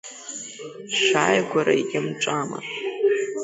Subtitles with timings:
[1.01, 2.59] Шәааигәара иамҵәама?